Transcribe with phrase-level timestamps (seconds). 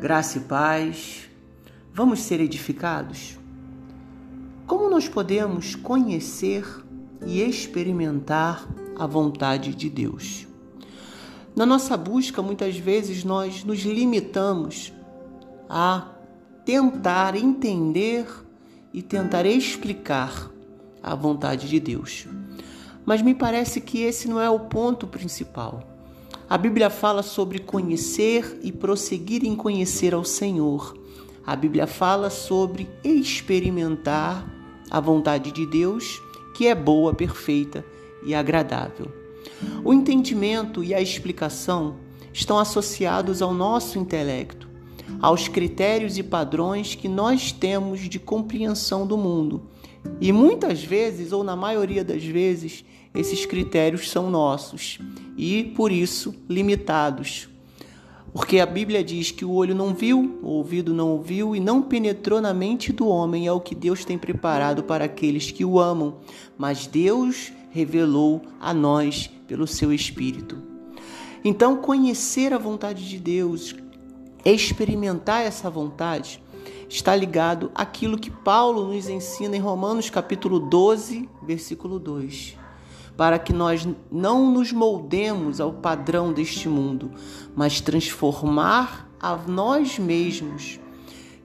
[0.00, 1.28] Graça e paz.
[1.92, 3.36] Vamos ser edificados?
[4.64, 6.64] Como nós podemos conhecer
[7.26, 8.64] e experimentar
[8.96, 10.46] a vontade de Deus?
[11.56, 14.92] Na nossa busca, muitas vezes nós nos limitamos
[15.68, 16.06] a
[16.64, 18.24] tentar entender
[18.94, 20.48] e tentar explicar
[21.02, 22.24] a vontade de Deus.
[23.04, 25.87] Mas me parece que esse não é o ponto principal.
[26.50, 30.96] A Bíblia fala sobre conhecer e prosseguir em conhecer ao Senhor.
[31.44, 34.48] A Bíblia fala sobre experimentar
[34.90, 36.22] a vontade de Deus,
[36.56, 37.84] que é boa, perfeita
[38.24, 39.12] e agradável.
[39.84, 41.96] O entendimento e a explicação
[42.32, 44.66] estão associados ao nosso intelecto,
[45.20, 49.64] aos critérios e padrões que nós temos de compreensão do mundo.
[50.20, 54.98] E muitas vezes, ou na maioria das vezes, esses critérios são nossos
[55.36, 57.48] e, por isso, limitados.
[58.32, 61.80] Porque a Bíblia diz que o olho não viu, o ouvido não ouviu e não
[61.82, 65.80] penetrou na mente do homem é o que Deus tem preparado para aqueles que o
[65.80, 66.16] amam,
[66.56, 70.62] mas Deus revelou a nós pelo seu Espírito.
[71.44, 73.74] Então, conhecer a vontade de Deus,
[74.44, 76.42] experimentar essa vontade,
[76.88, 82.58] está ligado àquilo que Paulo nos ensina em Romanos capítulo 12, versículo 2
[83.18, 87.10] para que nós não nos moldemos ao padrão deste mundo,
[87.52, 90.78] mas transformar a nós mesmos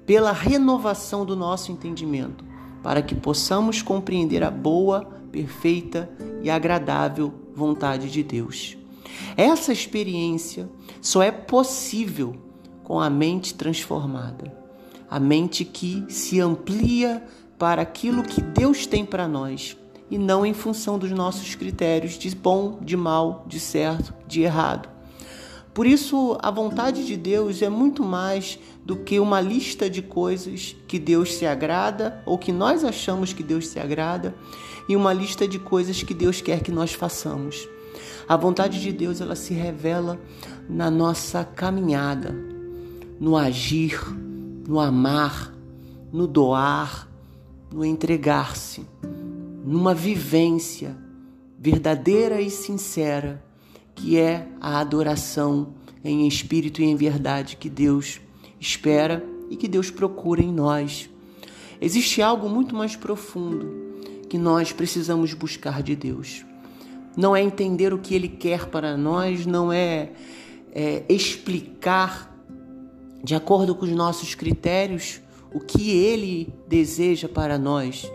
[0.06, 2.46] pela renovação do nosso entendimento,
[2.84, 6.12] para que possamos compreender a boa, perfeita
[6.44, 8.78] e agradável vontade de Deus.
[9.36, 10.70] Essa experiência
[11.02, 12.36] só é possível
[12.84, 14.62] com a mente transformada,
[15.14, 17.23] a mente que se amplia
[17.59, 19.78] para aquilo que Deus tem para nós
[20.09, 24.89] e não em função dos nossos critérios de bom, de mal, de certo, de errado.
[25.72, 30.75] Por isso, a vontade de Deus é muito mais do que uma lista de coisas
[30.88, 34.33] que Deus se agrada ou que nós achamos que Deus se agrada
[34.89, 37.70] e uma lista de coisas que Deus quer que nós façamos.
[38.27, 40.20] A vontade de Deus ela se revela
[40.67, 42.36] na nossa caminhada,
[43.20, 44.23] no agir,
[44.68, 45.54] no amar,
[46.12, 47.08] no doar,
[47.72, 48.86] no entregar-se
[49.64, 50.96] numa vivência
[51.58, 53.44] verdadeira e sincera,
[53.96, 58.20] que é a adoração em espírito e em verdade que Deus
[58.60, 61.10] espera e que Deus procura em nós.
[61.80, 63.72] Existe algo muito mais profundo
[64.30, 66.44] que nós precisamos buscar de Deus.
[67.16, 70.12] Não é entender o que Ele quer para nós, não é,
[70.74, 72.33] é explicar
[73.23, 75.22] de acordo com os nossos critérios
[75.54, 78.11] o que Ele deseja para nós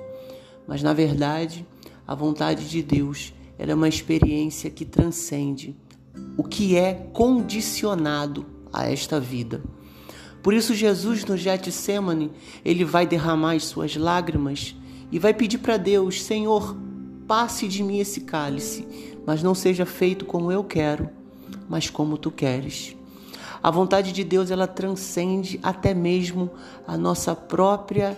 [0.69, 1.67] mas na verdade,
[2.07, 5.75] a vontade de Deus é uma experiência que transcende
[6.37, 9.63] o que é condicionado a esta vida.
[10.43, 12.31] Por isso Jesus no Getsemane,
[12.63, 14.77] ele vai derramar as suas lágrimas
[15.11, 16.77] e vai pedir para Deus, Senhor,
[17.27, 18.87] passe de mim esse cálice,
[19.27, 21.09] mas não seja feito como eu quero,
[21.67, 22.98] mas como tu queres.
[23.63, 26.51] A vontade de Deus ela transcende até mesmo
[26.87, 28.17] a nossa própria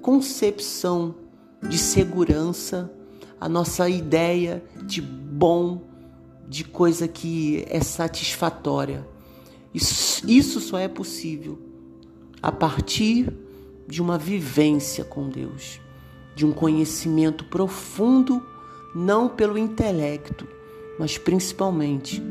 [0.00, 1.14] concepção
[1.62, 2.92] de segurança,
[3.40, 5.82] a nossa ideia de bom,
[6.48, 9.06] de coisa que é satisfatória.
[9.72, 11.58] Isso, isso só é possível
[12.42, 13.32] a partir
[13.86, 15.80] de uma vivência com Deus,
[16.34, 18.42] de um conhecimento profundo,
[18.94, 20.46] não pelo intelecto,
[20.98, 22.22] mas principalmente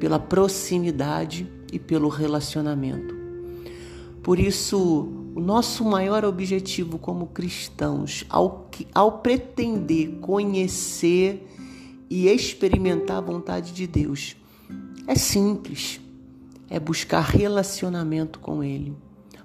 [0.00, 3.16] pela proximidade e pelo relacionamento.
[4.22, 11.48] Por isso, o nosso maior objetivo como cristãos, ao, ao pretender conhecer
[12.08, 14.36] e experimentar a vontade de Deus,
[15.06, 16.00] é simples:
[16.70, 18.94] é buscar relacionamento com Ele,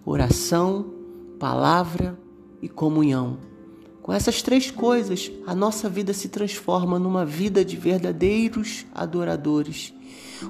[0.06, 0.94] oração,
[1.40, 2.20] palavra
[2.62, 3.38] e comunhão.
[4.02, 9.94] Com essas três coisas, a nossa vida se transforma numa vida de verdadeiros adoradores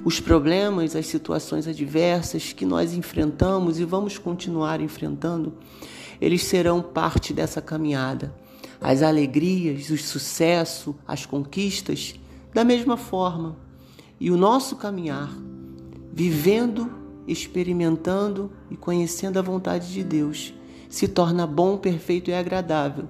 [0.04, 5.54] os problemas, as situações adversas que nós enfrentamos e vamos continuar enfrentando,
[6.20, 8.34] eles serão parte dessa caminhada.
[8.80, 12.14] As alegrias, o sucesso, as conquistas,
[12.52, 13.56] da mesma forma.
[14.20, 15.30] E o nosso caminhar,
[16.12, 16.90] vivendo,
[17.26, 20.54] experimentando e conhecendo a vontade de Deus,
[20.88, 23.06] se torna bom, perfeito e agradável,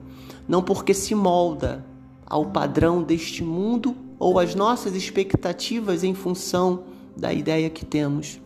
[0.47, 1.85] não porque se molda
[2.27, 6.85] ao padrão deste mundo ou as nossas expectativas em função
[7.17, 8.41] da ideia que temos,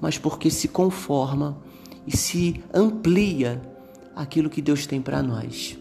[0.00, 1.56] mas porque se conforma
[2.06, 3.60] e se amplia
[4.14, 5.76] aquilo que Deus tem para nós.